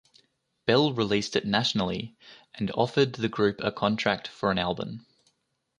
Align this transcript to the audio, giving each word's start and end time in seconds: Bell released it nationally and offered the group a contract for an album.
Bell 0.65 0.93
released 0.93 1.35
it 1.35 1.45
nationally 1.45 2.15
and 2.55 2.71
offered 2.71 3.13
the 3.13 3.29
group 3.29 3.61
a 3.61 3.71
contract 3.71 4.27
for 4.27 4.49
an 4.49 4.57
album. 4.57 5.05